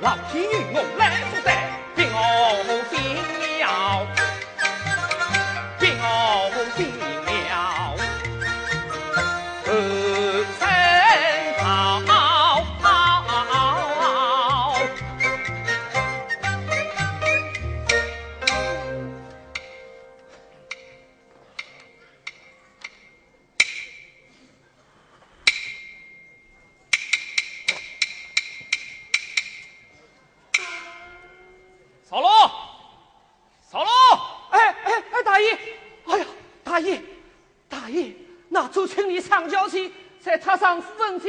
[0.00, 1.29] 老天爷我来。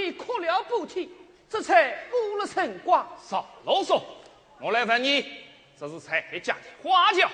[0.01, 1.07] 天哭了半天，
[1.49, 3.07] 这才补了辰瓜。
[3.21, 4.01] 少啰嗦，
[4.59, 5.25] 我来问你，
[5.79, 7.29] 这是谁家的花轿？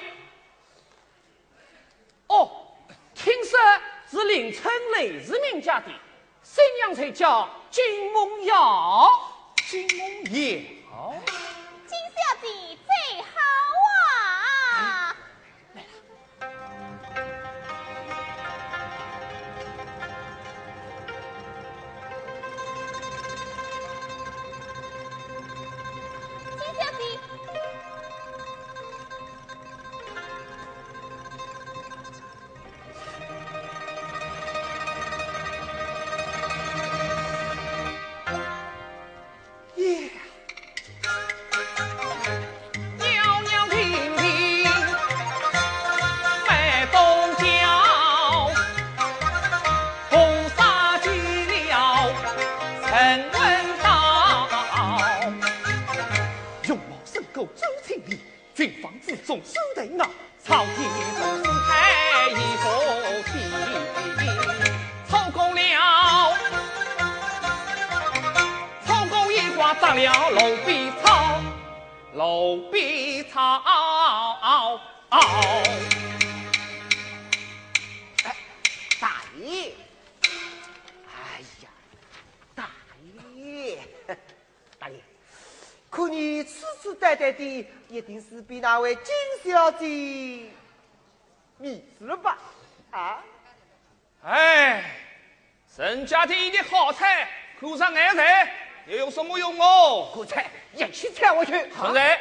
[2.27, 2.67] 哦，
[3.15, 3.57] 听说
[4.09, 5.85] 是邻村雷世明家的，
[6.43, 9.09] 新娘才叫金梦瑶。
[9.69, 10.23] 金梦
[10.91, 11.15] 瑶。
[69.87, 71.41] 上了路边草，
[72.13, 73.63] 路边草。
[78.99, 79.71] 大爷，
[81.05, 81.69] 哎呀，
[82.53, 82.69] 大
[83.33, 83.79] 爷，
[84.77, 84.95] 大爷，
[85.89, 89.05] 可你痴痴呆呆的，一定是被那位金
[89.45, 89.85] 小姐
[91.59, 92.37] 迷住了吧？
[92.91, 93.23] 啊？
[94.25, 94.83] 哎，
[95.77, 98.53] 人家店的好菜，可上爱菜，
[98.87, 100.09] 又有什么用哦？
[100.13, 101.51] 苦菜一起踩下去。
[101.51, 102.19] 现在，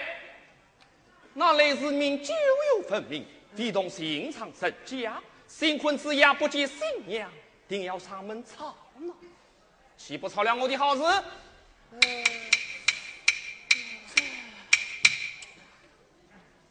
[1.33, 2.35] 那类是命久
[2.77, 3.25] 有分明，
[3.55, 5.23] 非同寻常人家。
[5.47, 7.31] 新婚之夜不见新娘，
[7.69, 9.15] 定要上门吵闹，
[9.97, 11.03] 岂不吵了我的好事？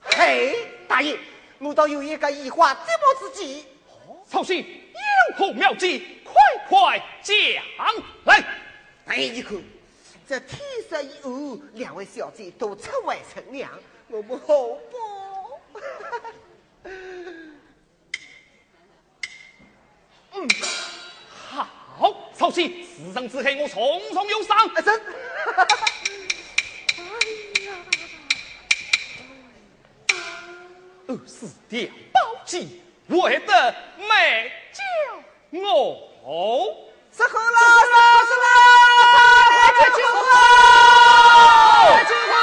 [0.02, 1.18] 嘿，大爷，
[1.58, 3.66] 我倒有一个疑惑，这么之计。
[4.30, 6.20] 操心，有何妙计？
[6.26, 6.34] 快
[6.68, 7.38] 快讲
[8.26, 8.44] 来！
[9.06, 9.58] 大爷，你看，
[10.28, 13.70] 这天色已晚，两位小姐都出外乘凉，
[14.08, 14.46] 我们好
[14.90, 14.98] 不？
[21.98, 24.58] 好，曹信，此生之黑我重重有赏。
[24.68, 25.00] 啊，真。
[31.08, 33.76] 二四掉宝鸡，为得
[34.10, 34.82] 美酒
[35.62, 36.90] 我。
[37.18, 38.48] 是喝了，是了，是了，
[39.56, 40.20] 快去救我！
[41.94, 42.36] 快去救我！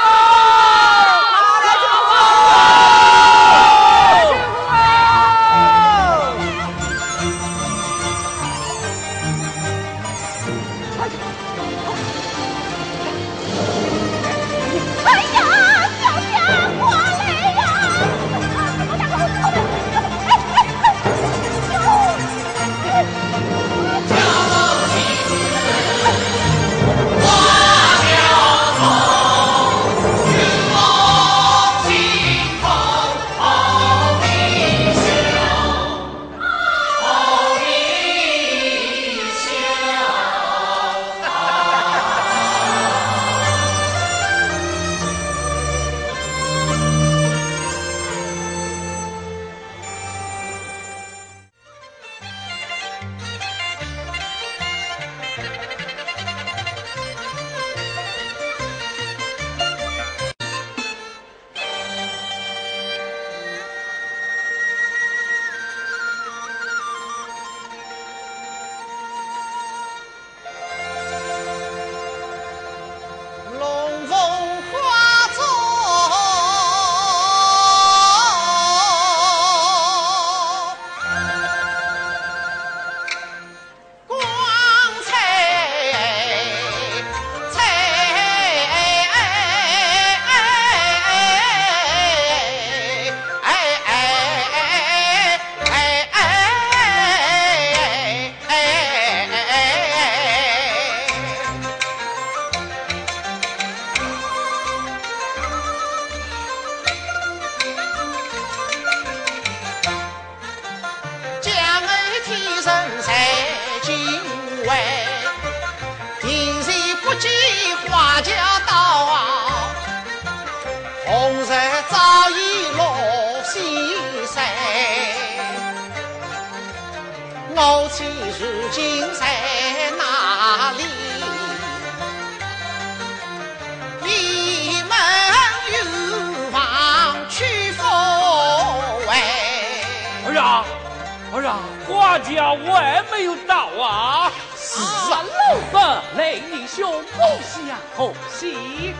[140.33, 141.33] 有房去复还。
[141.33, 144.31] 哎呀，儿啊，花轿我还没有到啊！
[144.55, 148.93] 是啊，老伯，雷尼兄，恭喜啊，恭喜！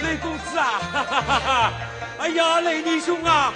[0.00, 1.72] 雷公子啊，哈哈哈哈！
[2.18, 3.52] 哎呀，雷尼兄啊，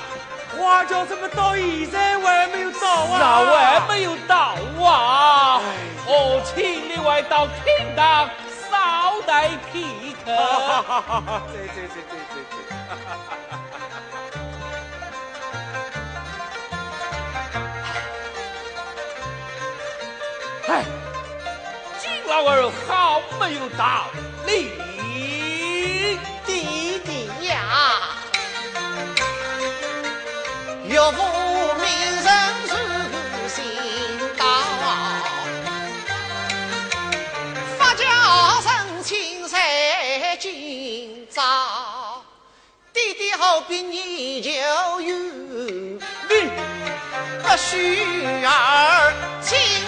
[0.56, 3.40] 花轿怎么到现在还没有到啊？
[3.40, 4.54] 我还没有到
[4.84, 5.60] 啊！
[6.06, 8.28] 哦，请你外到厅堂
[8.70, 9.82] 稍待片
[10.24, 10.30] 刻。
[11.52, 12.54] 对对对对对对！
[20.70, 20.84] 哎，
[21.98, 24.06] 金老儿好没有道
[24.46, 24.70] 理，
[26.46, 27.56] 弟弟呀，
[30.86, 31.16] 岳父
[31.74, 31.84] 名
[32.22, 32.30] 声
[32.68, 32.72] 是
[33.48, 33.64] 心
[34.38, 34.44] 道，
[37.76, 42.22] 发家成亲在今朝，
[42.92, 45.00] 弟弟好比你就有。
[45.00, 45.98] 你
[46.28, 46.79] 不
[47.56, 49.12] 须儿。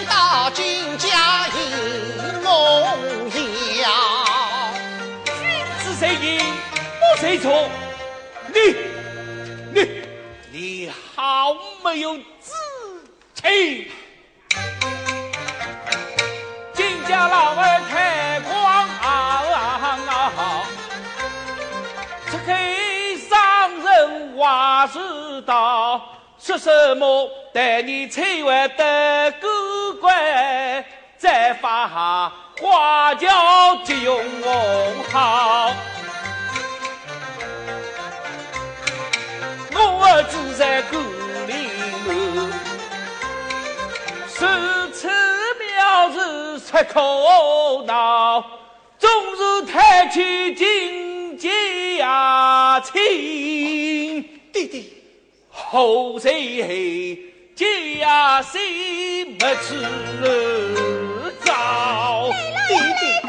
[0.05, 2.51] 到君家迎梦
[3.81, 3.89] 瑶，
[5.25, 5.33] 君
[5.83, 6.25] 子谁赢
[6.99, 7.69] 我谁错？
[8.53, 8.59] 你
[9.73, 9.77] 你
[10.51, 12.23] 你好没有志
[13.35, 13.91] 气！
[16.73, 20.65] 金家老儿太狂傲，
[22.29, 23.31] 只给商
[23.81, 26.01] 人话知道。
[26.45, 27.29] 说什么？
[27.53, 30.83] 待你催完得过关，
[31.17, 34.21] 再发下花轿接用
[35.09, 35.71] 好。
[39.73, 40.97] 我住在故
[41.47, 41.69] 里
[42.03, 42.11] 头，
[44.27, 45.07] 十次
[45.59, 48.41] 庙日出口闹，
[48.99, 54.21] 终日抬起金家亲
[54.51, 55.02] 弟弟。
[55.73, 56.29] 后在
[57.55, 59.81] 家心不知
[61.43, 62.29] 早，
[62.67, 63.22] 弟弟。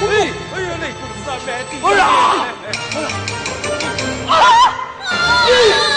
[0.00, 1.70] 哎呀，你个三妹子！
[4.28, 5.50] 哎，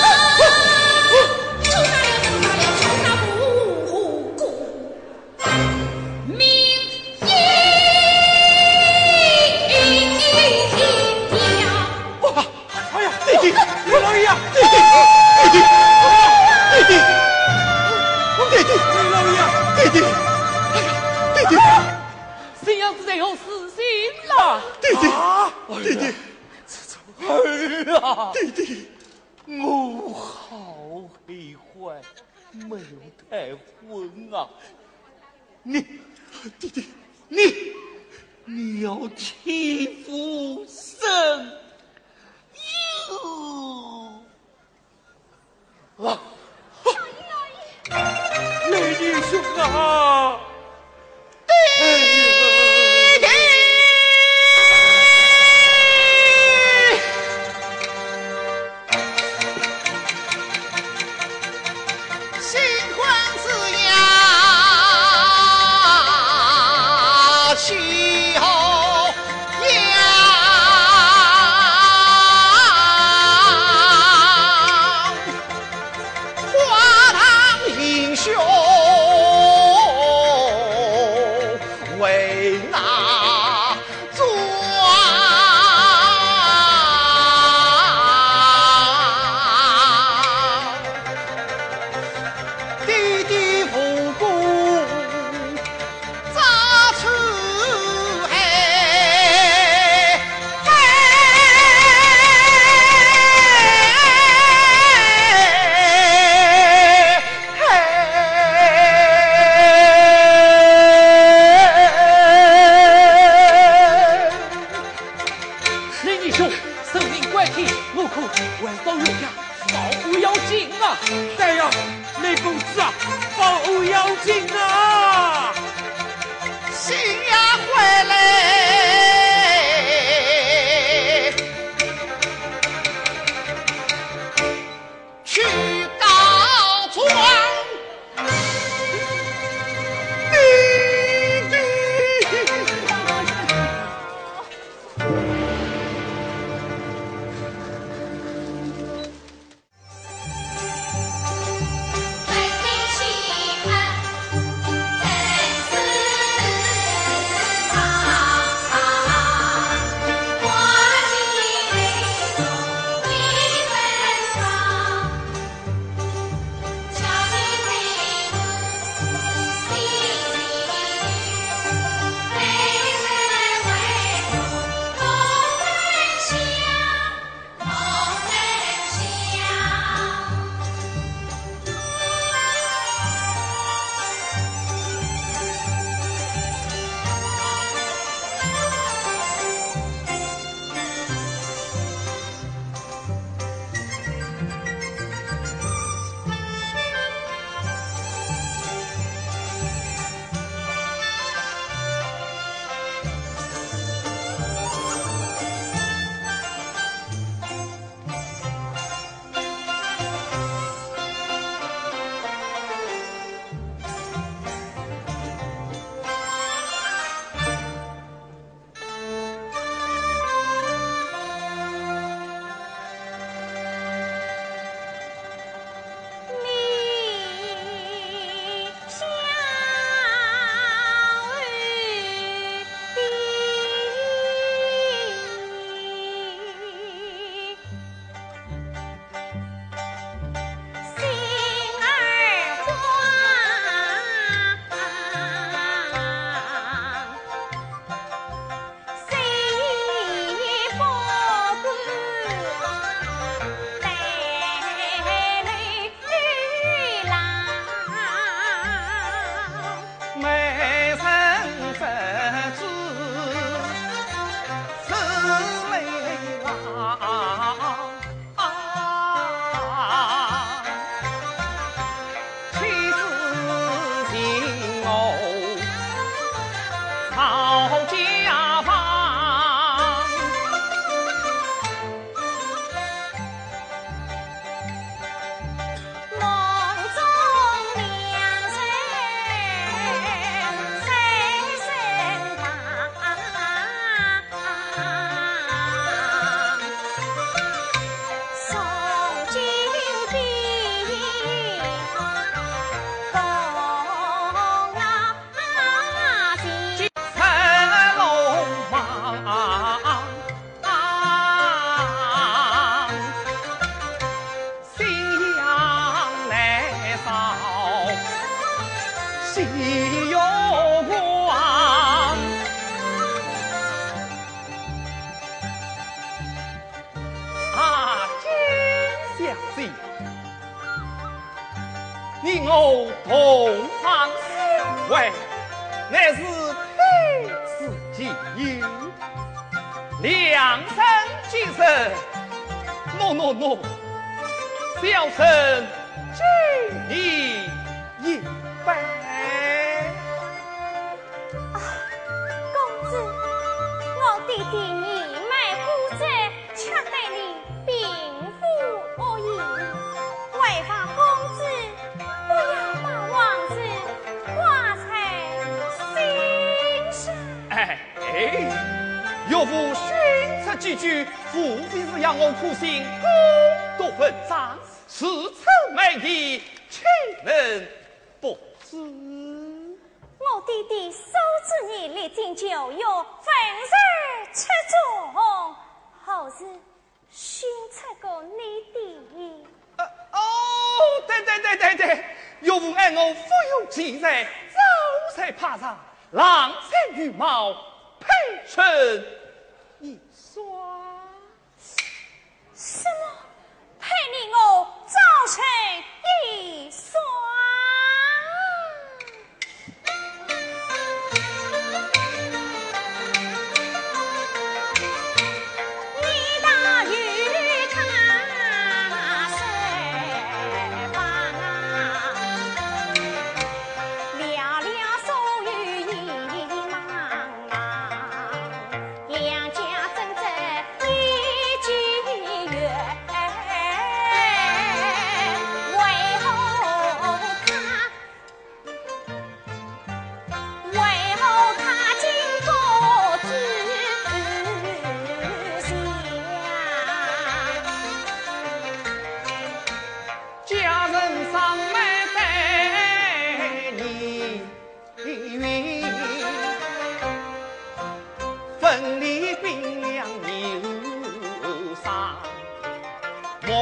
[32.53, 32.84] 没有
[33.29, 33.55] 太
[33.88, 34.50] 昏啊！
[35.63, 35.81] 你，
[36.60, 36.86] 弟弟，
[37.27, 37.39] 你，
[38.46, 41.00] 你要欺负身？
[45.98, 46.20] 哟啊！
[48.70, 50.41] 雷弟兄啊！
[51.48, 52.40] 哎！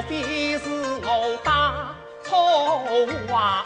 [0.09, 0.67] 必是
[1.03, 2.83] 我大错
[3.31, 3.63] 啊。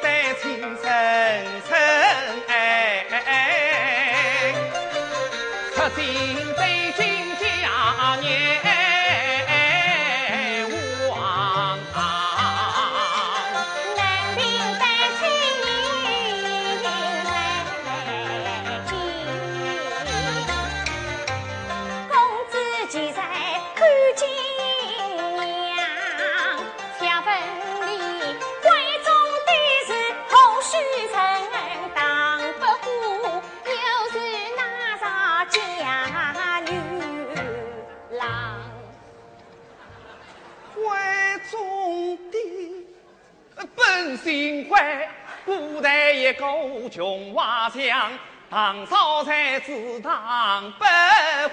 [0.00, 1.87] 必得亲
[45.78, 46.44] 古代一个
[46.90, 48.10] 穷娃乡，
[48.50, 50.84] 唐朝才子唐伯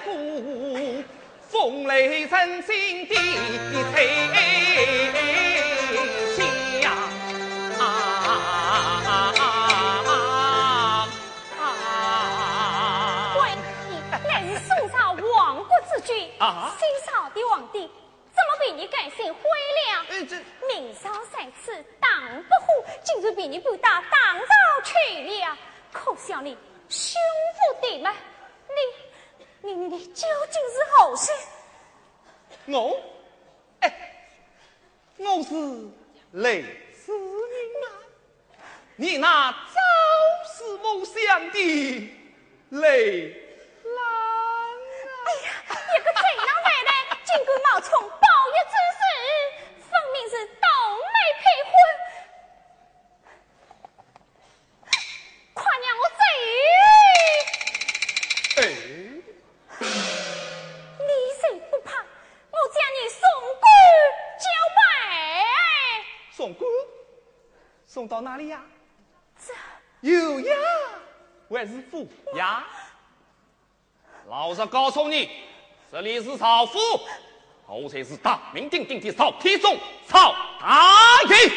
[0.04, 1.04] 虎，
[1.48, 3.14] 风雷震心的
[3.92, 4.08] 吹
[6.74, 6.92] 响
[7.78, 8.42] 啊！
[13.40, 13.50] 喂，
[13.88, 13.92] 你
[14.26, 17.88] 乃是宋朝亡国之君，啊新朝的皇帝，
[18.66, 20.06] 被你改姓灰了？
[20.08, 24.46] 哎这明朝在此当不护，竟然被你不打当朝
[24.82, 25.56] 去了，
[25.92, 27.22] 可笑你胸
[27.54, 28.12] 腹地脉！
[29.62, 31.30] 你你你你究竟是何事？
[32.66, 33.00] 我，
[33.82, 34.16] 哎，
[35.18, 35.88] 我是
[36.32, 37.12] 雷思
[38.96, 39.58] 你那朝
[40.44, 42.18] 思暮想的
[42.70, 43.28] 雷
[43.84, 44.74] 郎啊！
[45.24, 46.90] 哎呀，一个贼郎奶奶
[47.24, 48.10] 竟敢冒充
[48.56, 49.00] 宝玉之事，
[49.82, 50.66] 分明是倒
[51.12, 51.74] 媒配婚！
[55.52, 56.22] 快让我贼！
[58.56, 58.60] 哎，
[60.98, 61.90] 你谁不怕？
[62.50, 63.20] 我将你送
[63.60, 63.64] 官
[64.38, 64.78] 交拜。
[66.32, 66.66] 送官
[67.86, 68.64] 送到哪里呀？
[69.38, 69.52] 这
[70.00, 70.56] 有呀，
[71.50, 72.66] 还是府呀？
[74.28, 75.44] 老实告诉你，
[75.92, 76.78] 这里是曹府，
[77.68, 79.76] 我才是大名鼎鼎的曹丕宗
[80.06, 81.50] 曹大人。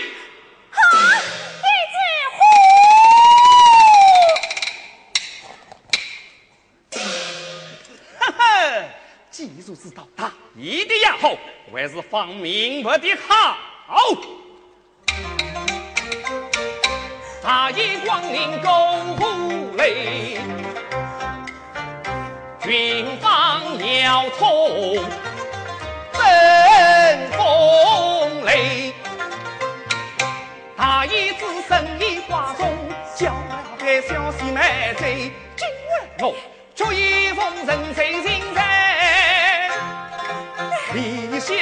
[0.72, 0.80] 好，
[1.62, 1.98] 一只
[8.20, 8.84] 哈哈，
[9.30, 11.36] 既如此道大义的呀好，
[11.72, 13.56] 还是放明白的好。
[17.42, 20.40] 大义光临公府内，
[22.64, 23.62] 军方
[24.04, 24.98] 要从
[31.40, 32.68] 子生意挂中，
[33.16, 35.32] 叫我该消息买醉。
[35.56, 36.36] 今晚我
[36.76, 39.70] 却一封人贼心在，
[40.94, 41.56] 理想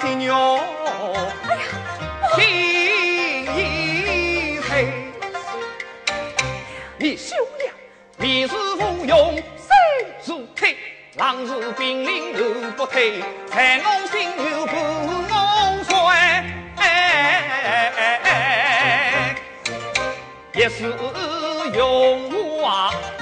[0.00, 0.60] 新娘
[2.36, 4.70] 心已碎。
[6.96, 7.72] 你休了，
[8.16, 9.42] 你是附庸，身
[10.24, 10.76] 如铁，
[11.16, 13.20] 狼如冰凌又不退，
[13.50, 15.23] 在我心又不
[20.54, 20.84] 也是
[21.74, 22.30] 用
[22.62, 23.13] 话后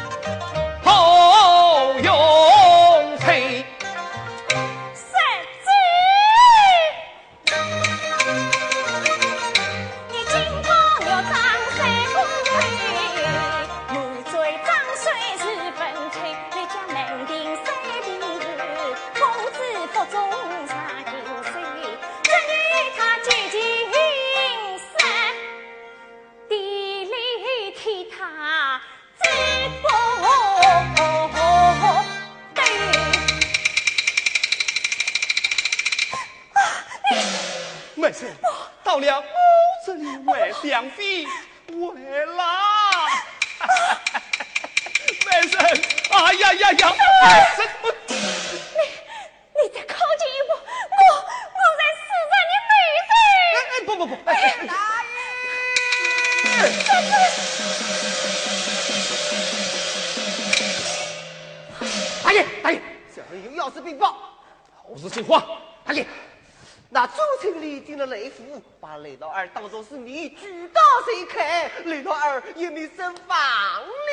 [70.52, 73.38] 你举刀谁开，雷老二也没身亡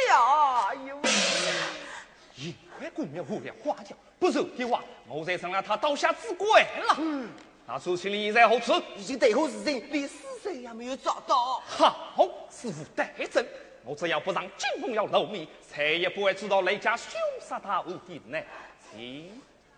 [0.08, 0.68] 了。
[0.70, 1.02] 哎呦！
[2.38, 6.48] 因为姑娘无良花轿，不受的话，我才成了他刀下之鬼
[6.88, 6.96] 了。
[6.98, 7.30] 嗯，
[7.68, 8.82] 那周庆礼在何处？
[8.96, 11.62] 已经逮获事情，连尸身也没有找到。
[11.68, 13.46] 好，师傅带证，
[13.84, 18.40] 我只要不让金凤瑶露面，谁也不会知道雷家凶杀他无敌呢。
[18.96, 19.26] 咦，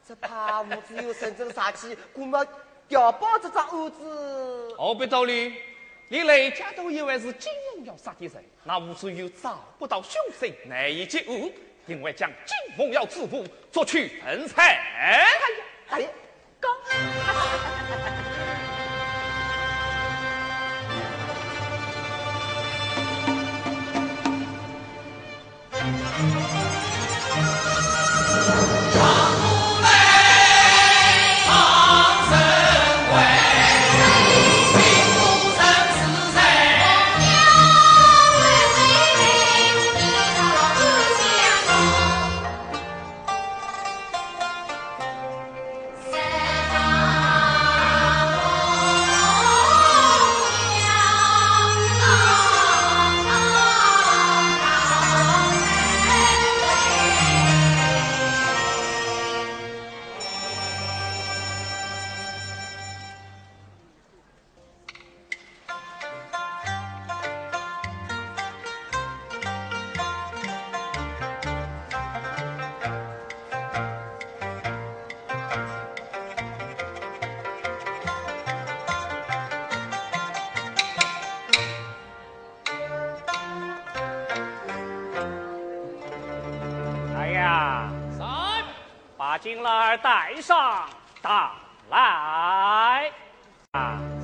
[0.08, 2.46] 这怕我只有神正杀气，估摸
[2.88, 4.76] 调包这张案子。
[4.78, 5.56] 何必道理？
[6.12, 11.50] 连雷家都以为是金凤瑶杀的人，那无处又找不到凶手，难以解悟。
[11.88, 14.78] 因为将金凤瑶之父捉去人才。
[15.90, 16.10] 大爷，
[16.60, 16.70] 高。
[25.72, 26.61] 金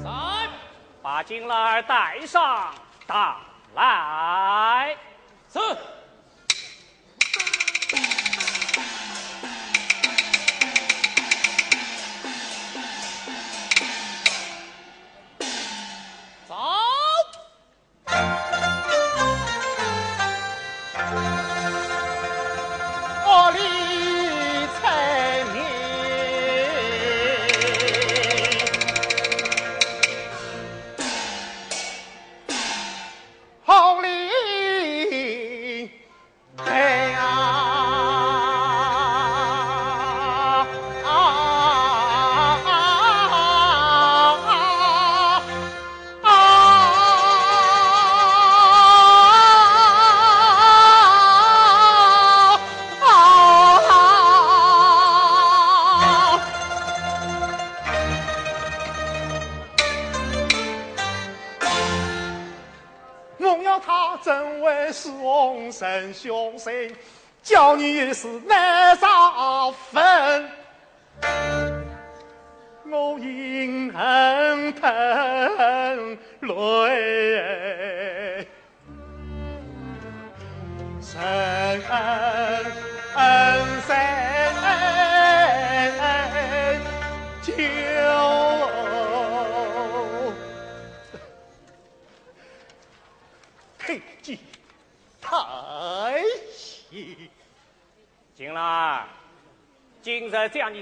[0.02, 0.50] 三，
[1.02, 2.74] 把金兰儿带上
[3.06, 3.38] 打
[3.76, 4.96] 来，
[5.48, 5.60] 四。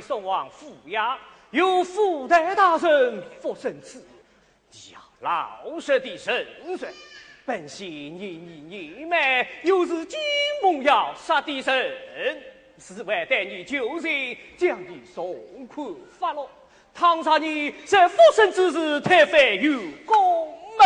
[0.06, 1.18] 送往府衙，
[1.50, 4.06] 由府台大人复审此，
[4.94, 6.46] 要老实的审
[6.78, 6.94] 审。
[7.44, 10.20] 本县年年年迈，又是金
[10.62, 12.42] 梦瑶杀的人，
[12.78, 15.88] 是为待你救人，将你送款
[16.20, 16.48] 发落。
[16.94, 20.86] 倘杀你在复审之时，太犯有功吗？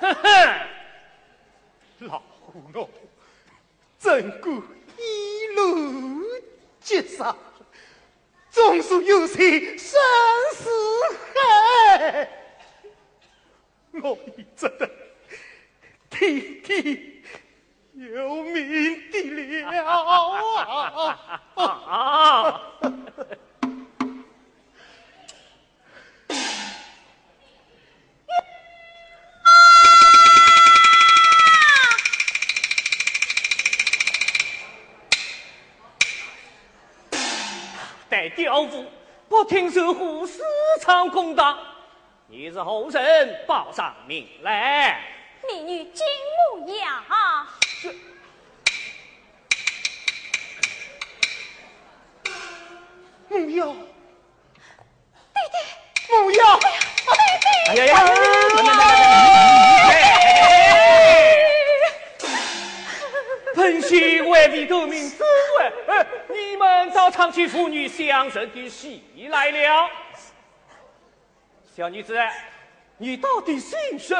[0.00, 0.60] 哼哼，
[2.00, 2.88] 老胡弄，
[3.98, 4.62] 怎顾？
[4.98, 6.22] 一路
[6.80, 7.36] 劫杀，
[8.56, 10.00] 总是有些生
[10.54, 10.70] 死
[11.34, 12.26] 海，
[14.02, 14.90] 我已真的
[16.08, 17.22] 天天
[17.92, 19.76] 有命的了
[21.54, 22.62] 啊！
[38.36, 38.84] 刁妇，
[39.30, 40.42] 不听守护，私
[40.82, 41.58] 闯公堂，
[42.28, 45.00] 你是后人报上名来。
[45.48, 46.06] 美女金
[46.54, 47.02] 木雅，
[53.28, 55.56] 木瑶，弟弟，
[56.12, 56.60] 木瑶，
[57.68, 59.35] 哎呀呀！
[63.56, 65.16] 本席为你得名之
[65.58, 69.88] 位，哎，你们找长期妇女相认的戏来了。
[71.74, 72.14] 小女子，
[72.98, 74.18] 你到底姓甚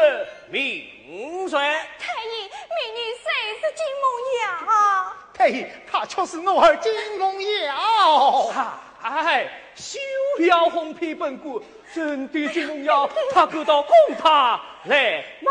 [0.49, 1.59] 名谁？
[1.99, 3.31] 太医，美女谁
[3.61, 4.05] 是金木
[4.41, 5.17] 雅？
[5.35, 8.51] 太医，他却是我儿金龙瑶。
[9.03, 9.99] 哎，休
[10.39, 11.63] 了红皮本骨，
[11.95, 15.51] 真的金龙瑶，他可到供他来吗？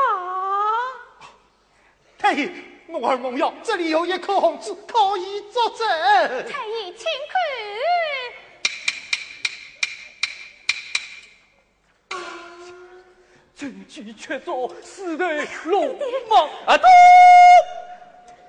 [2.17, 2.49] 太医，
[2.87, 5.87] 我儿梦瑶这里有一颗红痣，可以作证。
[6.47, 7.35] 太医，请看。
[13.55, 15.25] 证据确凿，死得
[15.65, 16.77] 龙王啊！
[16.77, 16.83] 都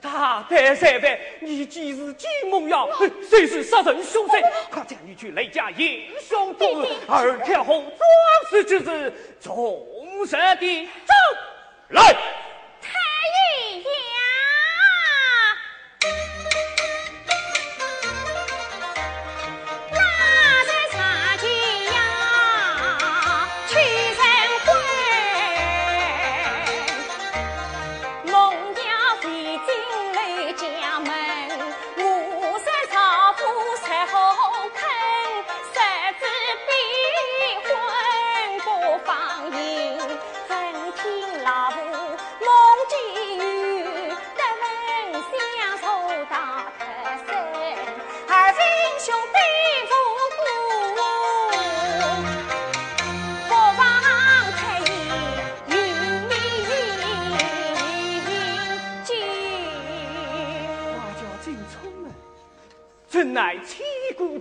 [0.02, 2.88] 大胆三犯，你既是金梦瑶，
[3.28, 4.34] 谁是杀人凶手？
[4.70, 7.90] 快将你去雷家英雄渡，二天后壮
[8.50, 11.14] 士之子，重射的走
[11.90, 12.14] 来。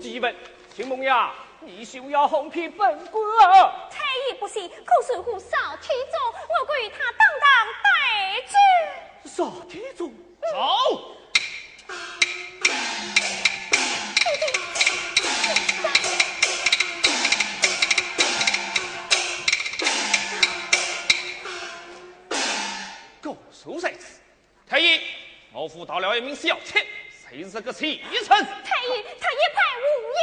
[0.06, 0.36] 几问。
[0.76, 3.24] 秦梦呀，你休要哄骗本官。
[3.90, 6.20] 猜疑不行，可是我少体重，
[6.70, 7.50] 我与他当当
[7.84, 8.54] 带质。
[9.28, 10.14] 少体重，
[10.52, 11.02] 走。
[11.12, 11.16] 嗯
[23.68, 24.22] 奴才此，
[24.70, 25.02] 太医，
[25.52, 26.86] 我府到了一名小妾。
[27.30, 28.28] 谁是个气臣？
[28.28, 30.16] 太医，他一派无义。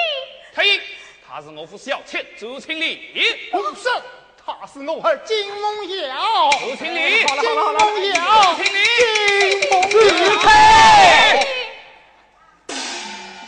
[0.54, 0.80] 太医，
[1.26, 3.12] 他是我府小妾周清丽。
[3.50, 3.88] 不是，
[4.44, 6.50] 他是我儿金梦瑶。
[6.60, 8.78] 周清丽，好了金好了好了梦瑶，周清丽，
[9.60, 9.80] 金梦
[10.26, 10.32] 瑶。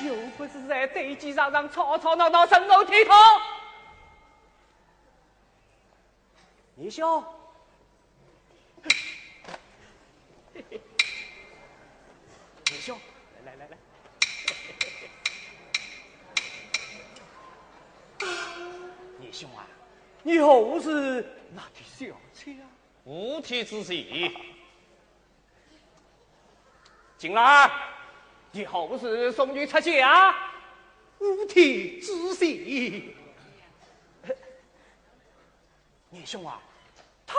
[0.04, 3.12] 又不是在对机上上吵吵闹闹，深殴铁头。
[6.74, 7.24] 你笑，
[10.52, 10.80] 你
[12.80, 12.98] 笑，
[13.44, 13.76] 来来来来。
[19.18, 19.66] 你兄啊，
[20.22, 22.68] 你后是那的小妾啊？
[23.04, 24.34] 无体之喜，
[27.18, 27.70] 进来，
[28.52, 30.34] 你后是送女出嫁？
[31.18, 33.14] 无体之喜，
[36.10, 36.62] 你兄啊，
[37.26, 37.34] 她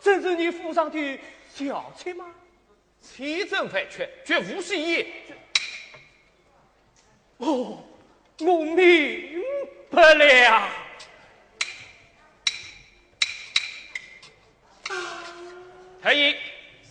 [0.00, 1.20] 真是你府上的
[1.54, 2.34] 小妾吗？
[3.00, 5.06] 欺真犯缺，绝无戏言。
[7.38, 7.84] 哦，
[8.40, 9.42] 我明
[9.90, 10.68] 白了。
[16.00, 16.36] 太医，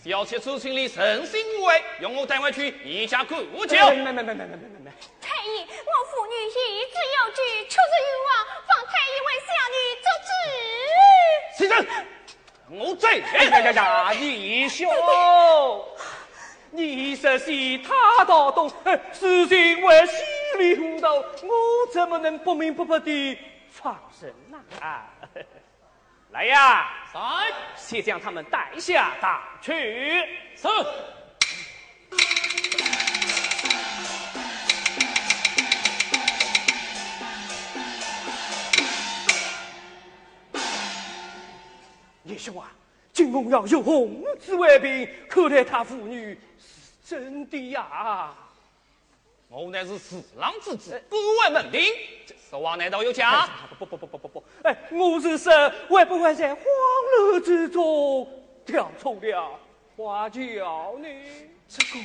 [0.04, 3.34] 小妾周清里诚心无畏，用我带回去一家顾
[3.66, 3.76] 酒。
[3.90, 4.90] 没没没没没没没没没。
[5.20, 8.30] 太医，我父女一直有据，出自欲望，
[8.66, 10.30] 放太医为小女做主。
[11.56, 11.72] 起身，
[12.70, 14.10] 我最哎呀呀呀！
[14.12, 14.86] 你兄，
[16.70, 20.22] 你说是他倒懂，哎事情为稀
[20.58, 21.52] 里糊涂，我
[21.92, 23.38] 怎么能不明不白的
[23.70, 24.30] 放生
[24.80, 25.06] 啊？
[26.30, 27.22] 来呀，三
[27.74, 30.26] 先将他们带下大去。
[30.54, 30.68] 是。
[42.28, 42.70] 叶兄啊，
[43.12, 48.34] 金梦瑶有红紫为凭，看来他妇女是真的呀。
[49.48, 51.82] 我乃是四郎之子，不问门庭，
[52.26, 53.48] 这说话难道有假？
[53.78, 55.50] 不不不不不不，哎，我是说，
[55.88, 56.62] 会不会在欢
[57.16, 58.28] 乐之中
[58.66, 59.58] 跳出了
[59.96, 61.08] 花轿呢？
[61.66, 62.04] 这个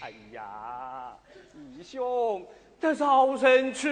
[0.00, 1.12] 哎呀，
[1.54, 2.44] 义兄，
[2.80, 3.88] 得饶人处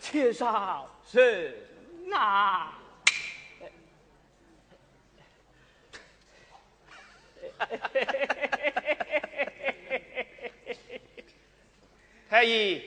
[0.00, 1.54] 且饶人
[2.12, 2.80] 啊！
[12.28, 12.82] 太医，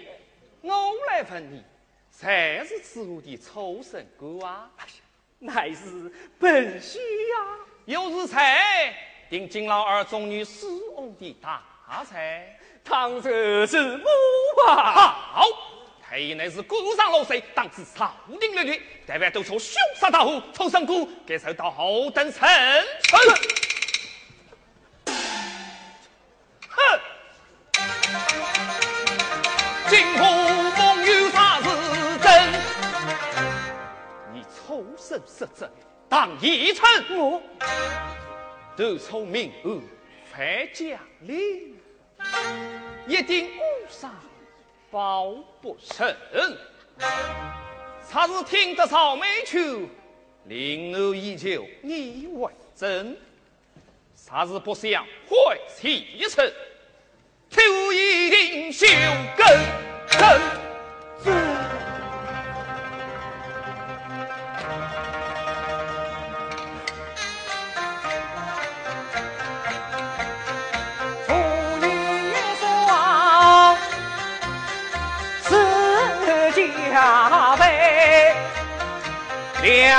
[0.61, 1.63] 我来问你，
[2.11, 4.69] 谁是此屋的抽神官啊？
[5.39, 7.59] 乃是本虚呀！
[7.85, 8.39] 又是谁
[9.29, 11.63] 定金老二中女死亡的大
[12.03, 12.59] 才？
[12.83, 14.03] 唐哲之母
[14.67, 15.31] 啊！
[15.33, 15.45] 好，
[16.01, 22.47] 太医乃是孤上老岁，当知朝廷律律，代表督促凶杀大户，抽神官该受到何等惩
[23.03, 23.17] 处。
[35.37, 35.69] 失职，
[36.09, 36.83] 当一臣。
[37.15, 37.39] 我
[38.75, 39.79] 都聪明而
[40.31, 41.75] 犯将令，
[43.07, 44.11] 一定误杀
[44.89, 46.15] 报不胜。
[48.09, 49.81] 查是听得少美秋，
[50.45, 53.15] 令我依旧你为真。
[54.15, 56.51] 查是不想坏其臣。
[57.49, 58.85] 就一定修
[59.37, 59.47] 根
[60.09, 61.56] 根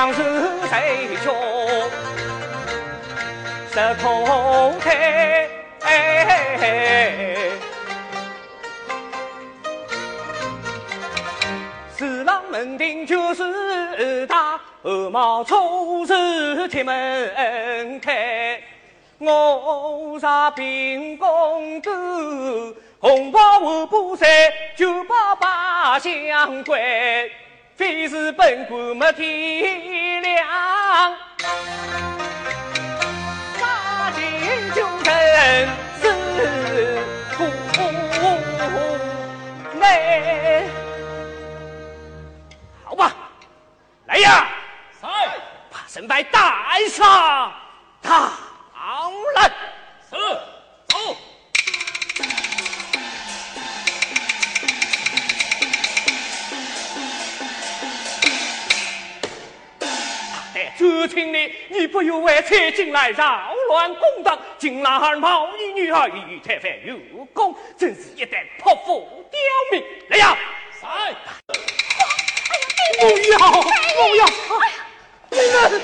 [0.09, 1.35] 两人谁穷？
[3.71, 5.47] 石空开。
[11.95, 18.59] 四郎门庭就是他，鹅毛出是铁门开。
[19.19, 21.91] 我杀兵公子，
[23.01, 24.29] 红袍我不散，
[24.77, 26.81] 就把八相关，
[27.79, 29.23] 非是本官没体
[30.21, 31.15] 谅。
[33.57, 34.25] 杀尽
[34.75, 35.69] 凶人
[36.03, 36.11] 是
[37.37, 37.45] 苦
[39.79, 40.69] 累，
[42.85, 43.15] 好吧，
[44.07, 44.49] 来呀！
[45.01, 45.09] 在，
[45.71, 46.41] 把身败带
[46.91, 47.48] 上，
[62.71, 66.97] 进来扰乱公堂，竟然还冒一女儿与太妃有
[67.27, 69.41] 功，真是一代泼妇刁
[69.73, 69.85] 民！
[70.09, 70.37] 来呀，
[70.83, 71.15] 来！
[73.01, 74.27] 不要，不要！
[75.31, 75.81] 你们，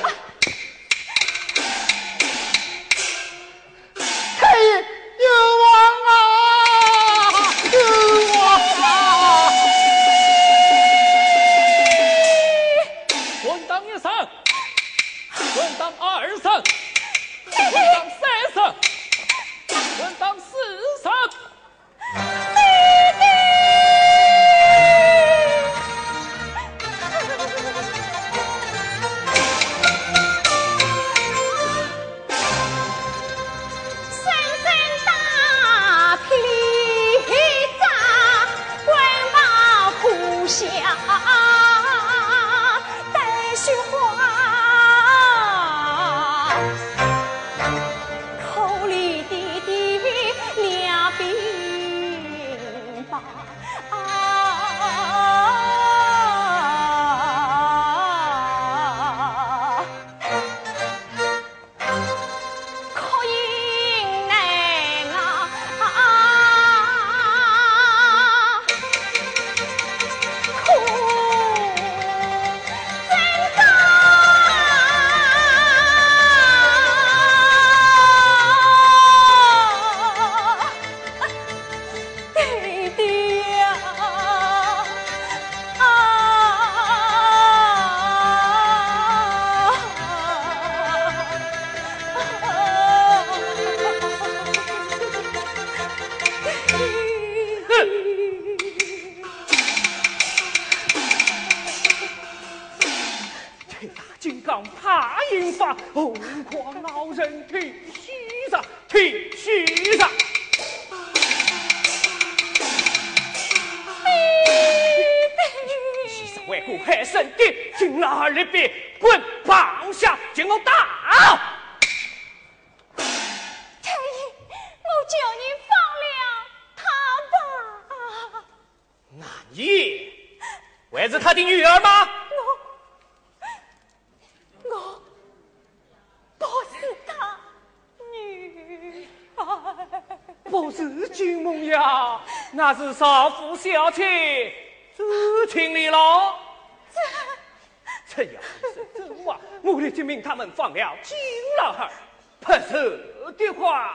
[150.74, 151.16] 了金
[151.58, 151.92] 老汉儿
[152.40, 153.94] 怕的话。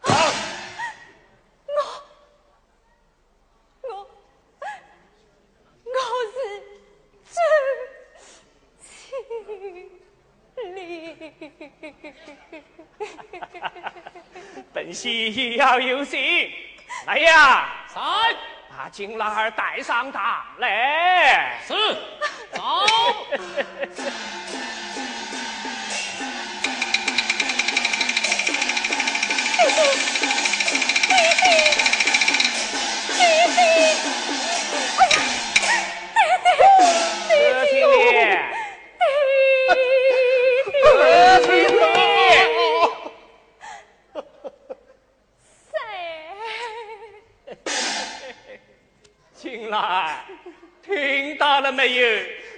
[0.00, 0.14] 好。
[3.82, 4.08] 我我
[14.72, 16.54] 本溪要有戏
[17.06, 17.84] 来呀！
[17.88, 18.02] 三。
[18.76, 21.58] 把金老汉带上堂来。
[21.66, 21.72] 是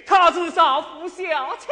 [0.05, 1.67] 他是少福小妾。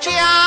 [0.00, 0.39] 姑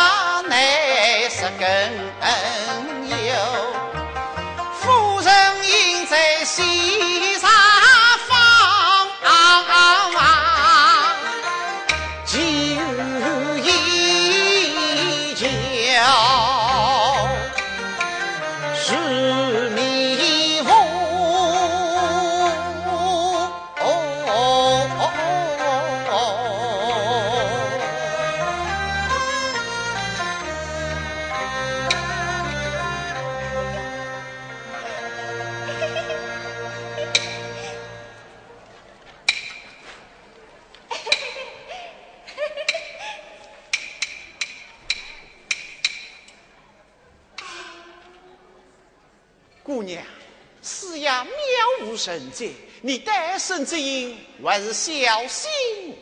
[52.85, 55.49] 你单身之音还是小心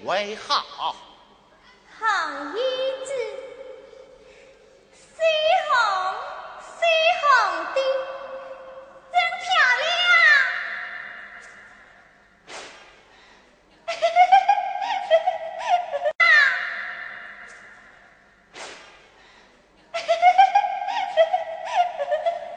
[0.04, 0.96] 为好。
[2.00, 2.08] 好
[2.56, 2.60] 衣
[3.06, 3.14] 子，
[4.92, 5.22] 西
[5.70, 5.72] 红
[6.66, 6.82] 西
[7.22, 7.26] 红
[7.76, 7.80] 的，
[9.12, 9.46] 真漂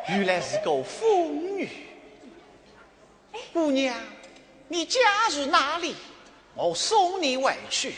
[0.07, 0.17] 亮。
[0.17, 1.69] 原来是个妇女，
[3.55, 3.95] 姑娘，
[4.69, 5.01] 你家
[5.31, 5.95] 住哪里？
[6.57, 7.95] 我送你回去，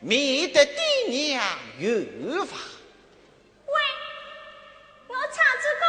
[0.00, 0.74] 免得爹
[1.08, 1.42] 娘
[1.78, 2.58] 有烦。
[3.66, 3.74] 喂，
[5.08, 5.86] 我唱支歌，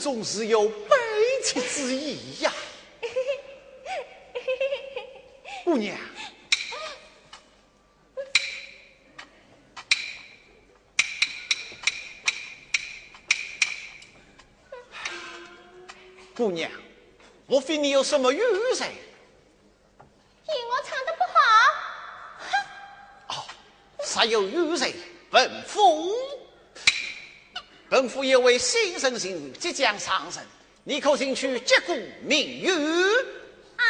[0.00, 0.96] 中是有悲
[1.44, 2.50] 戚之意呀，
[5.62, 5.94] 姑娘，
[16.34, 16.70] 姑娘，
[17.46, 18.42] 莫非你有什么忧
[18.74, 18.86] 愁？
[18.86, 18.92] 因
[20.66, 21.38] 我唱的不好。
[23.28, 23.44] 哦，
[24.02, 24.86] 啥有忧愁？
[25.30, 26.39] 本府。
[27.90, 30.44] 本府有位新生新即将上任，
[30.84, 32.70] 你可进去接过明月？
[33.74, 33.82] 啊，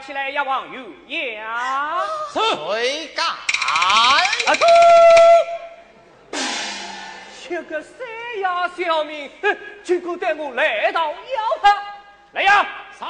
[0.00, 2.00] 起来要往右阳，
[2.32, 3.26] 谁敢？
[4.46, 4.64] 阿哥，
[7.48, 7.98] 这个三
[8.40, 9.30] 亚小民，
[9.84, 11.16] 就够带我来到要
[11.62, 11.76] 他。
[12.32, 12.66] 来呀，
[12.98, 13.08] 三，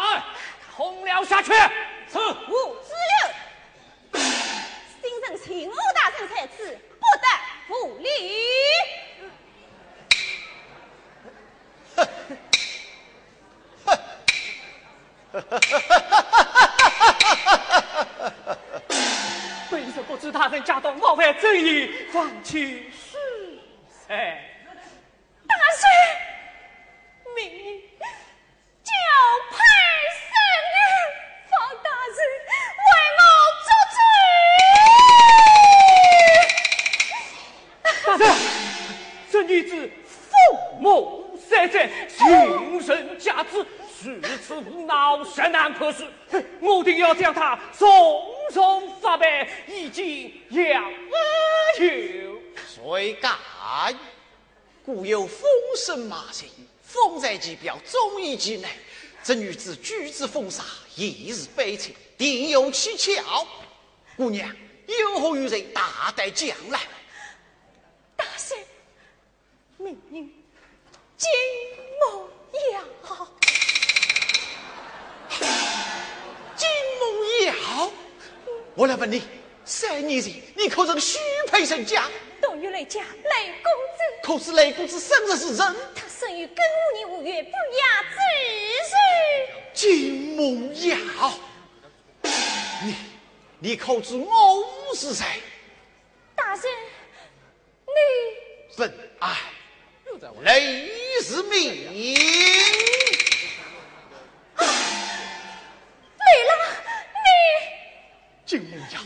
[0.74, 1.52] 轰了下去。
[1.52, 4.20] 是，无只有
[5.00, 7.26] 新任勤务大圣才子，不得
[7.70, 8.08] 不礼。
[11.94, 12.04] 哼，
[13.84, 13.96] 哼，
[15.32, 16.50] 哈哈哈
[20.20, 23.16] 知他人家到冒犯正义，放弃是
[24.08, 24.66] 哎，
[25.48, 25.88] 大帅，
[27.34, 27.82] 明
[39.51, 43.66] 女子父母三在，心神佳子。
[44.05, 46.07] 如此无脑，实难可恕。
[46.61, 47.88] 我定要将他重
[48.53, 50.84] 重发配，以儆杨
[51.76, 51.84] 秋。
[52.64, 53.36] 谁敢？
[54.86, 55.42] 故有风
[55.76, 56.48] 声马行，
[56.82, 58.68] 风在其表，忠义其内。
[59.22, 63.46] 这女子举止风洒，一日悲情，定有蹊跷。
[64.16, 64.48] 姑娘，
[64.86, 65.62] 有何于人？
[65.74, 66.78] 大胆将来。
[69.80, 70.28] 命女
[71.16, 71.30] 金
[72.00, 72.28] 梦
[72.72, 72.82] 瑶。
[76.54, 76.68] 金
[77.00, 77.02] 梦
[77.46, 77.90] 瑶，
[78.74, 79.22] 我来问你，
[79.64, 81.18] 三年前你可曾许
[81.50, 82.06] 配人家？
[82.42, 84.02] 都有来家雷公子。
[84.22, 88.16] 可是雷公子生的是人，他生于跟五年五月，不雅之
[88.84, 88.92] 日。
[89.72, 91.32] 金梦瑶，
[92.82, 92.94] 你
[93.58, 95.24] 你可知我是谁？
[96.36, 96.64] 大人，
[97.86, 97.92] 你
[98.76, 99.34] 本爱
[100.42, 100.88] 雷
[101.22, 102.14] 是命。
[108.44, 109.02] 金木娘，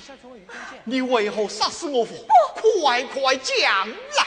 [0.84, 2.14] 你为何杀死我父？
[2.80, 4.23] 快快讲来！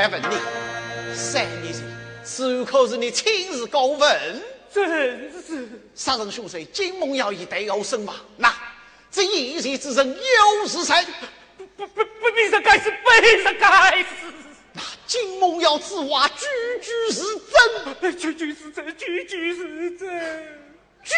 [0.00, 1.82] 来问你，三年前
[2.24, 4.42] 此可是你亲自告问？
[4.72, 8.50] 真是杀人凶手金梦瑶已对我身亡，那
[9.10, 10.94] 这一前之人又是谁？
[11.76, 14.08] 不不不，必是该死，必是该死！
[14.72, 16.46] 那金梦瑶之话句
[16.80, 17.22] 句是
[18.00, 20.08] 真， 句句是真，句句是真，
[21.04, 21.14] 句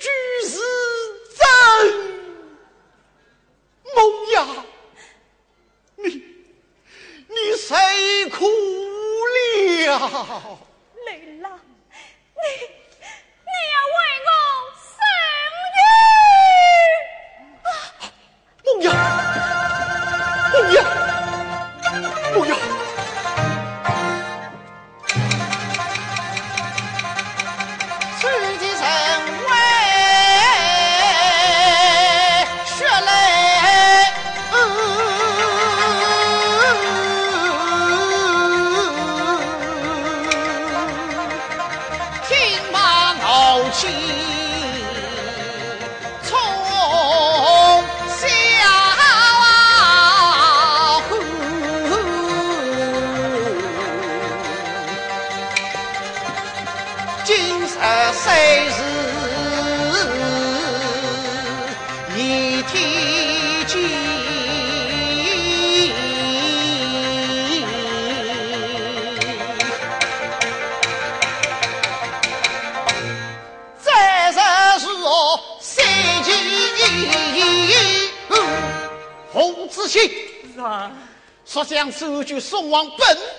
[0.00, 0.08] 句
[0.48, 0.58] 是
[1.36, 1.46] 真。
[3.94, 4.64] 梦瑶，
[5.96, 6.35] 你
[7.28, 7.76] 你谁
[8.30, 8.46] 哭
[9.26, 10.58] 了？
[11.06, 11.10] 雷
[11.40, 11.58] 郎，
[12.34, 12.42] 你
[13.44, 14.28] 你要为我
[14.82, 14.94] 生
[15.76, 15.88] 冤！
[18.64, 18.86] 梦瑶，
[20.52, 20.76] 梦瑶，
[22.34, 22.50] 梦瑶。
[81.56, 83.35] 说将收据送往本。